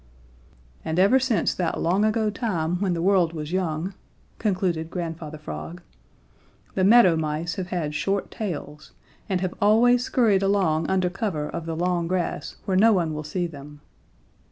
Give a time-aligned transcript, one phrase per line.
[0.83, 3.93] And ever since that long ago time when the world was young,"
[4.39, 5.83] concluded Grandfather Frog,
[6.73, 8.93] "the Meadow Mice have had short tails
[9.29, 13.23] and have always scurried along under cover of the long grass where no one will
[13.23, 13.81] see them.